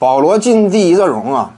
[0.00, 1.50] 保罗进第一阵容啊，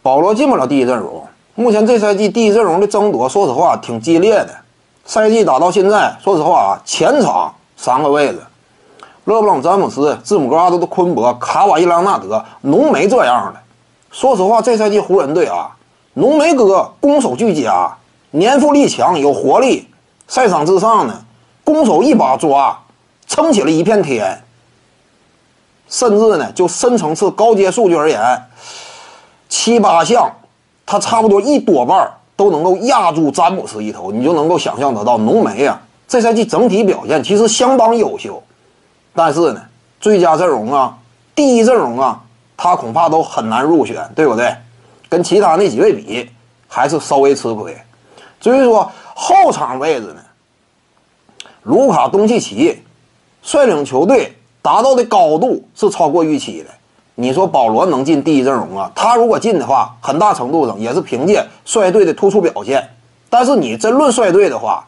[0.00, 1.22] 保罗进不了第一阵容。
[1.54, 4.48] 目前这赛季第一阵容的争夺，说实话挺激烈的。
[5.04, 8.40] 赛季打到现在，说实话啊，前场三个位置，
[9.26, 13.60] 勒布朗·詹姆斯、字母哥、阿德的昆博、卡瓦伊·莱昂纳德，浓眉这样的。
[14.10, 15.76] 说实话，这赛季湖人队啊，
[16.14, 17.94] 浓眉哥攻守俱佳，
[18.30, 19.86] 年富力强，有活力。
[20.26, 21.22] 赛场之上呢，
[21.62, 22.80] 攻守一把抓，
[23.26, 24.42] 撑起了一片天。
[25.92, 28.42] 甚至呢，就深层次高阶数据而言，
[29.50, 30.26] 七八项，
[30.86, 38.42] 他差不多一多半都能够压住詹姆斯一头，你就能够想象得到浓眉啊，这赛季整体表现其实相当优秀。
[39.14, 39.60] 但是呢，
[40.00, 40.96] 最佳阵容啊，
[41.34, 42.22] 第一阵容啊，
[42.56, 44.56] 他恐怕都很难入选，对不对？
[45.10, 46.26] 跟其他那几位比，
[46.66, 47.76] 还是稍微吃亏。
[48.40, 50.22] 至于说后场位置呢，
[51.64, 52.82] 卢卡·东契奇
[53.42, 54.34] 率领球队。
[54.62, 56.70] 达到的高度是超过预期的。
[57.16, 58.90] 你说保罗能进第一阵容啊？
[58.94, 62.88] 他如果进的话，很大程度上也是凭借率队的突出表现。
[63.28, 64.86] 但是你真论率队的话，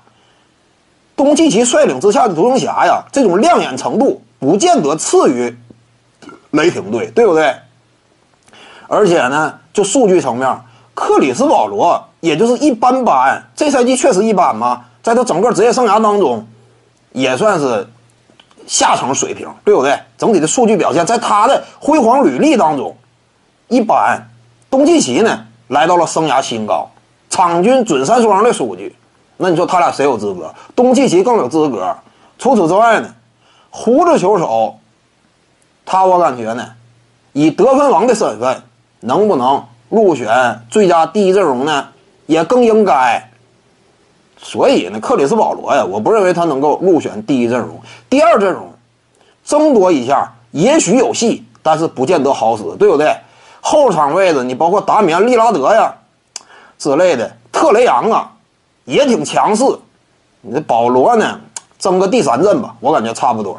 [1.14, 5.54] 东契奇率领之下的独行侠呀，这种亮眼程度不见得次于
[6.52, 7.54] 雷霆队，对不对？
[8.88, 10.60] 而且呢，就数据层面，
[10.94, 13.44] 克里斯保罗也就是一般般。
[13.54, 16.46] 这赛季确实一般嘛，在他整个职业生涯当中，
[17.12, 17.86] 也算是。
[18.66, 19.98] 下层水平，对不对？
[20.16, 22.96] 整体的数据表现，在他的辉煌履历当中，
[23.68, 24.28] 一般。
[24.70, 26.90] 东契奇呢，来到了生涯新高，
[27.30, 28.96] 场均准三双的数据。
[29.36, 30.52] 那你说他俩谁有资格？
[30.74, 31.96] 东契奇更有资格。
[32.38, 33.14] 除此之外呢，
[33.70, 34.78] 胡子球手，
[35.86, 36.70] 他我感觉呢，
[37.32, 38.62] 以得分王的身份，
[39.00, 41.88] 能不能入选最佳第一阵容呢？
[42.26, 43.30] 也更应该。
[44.46, 47.80] 所以呢，克里斯保罗呀，我不认为他能够入选第一阵容。
[48.10, 48.70] 第二阵容，
[49.42, 53.16] 争夺一下也许有戏，但是不见得好使，对不对？
[53.62, 55.94] 后场位置，你包括达米安利拉德呀
[56.76, 58.30] 之类的，特雷杨啊，
[58.84, 59.64] 也挺强势。
[60.42, 61.40] 你这保罗呢，
[61.78, 63.58] 争个第三阵吧，我感觉差不多。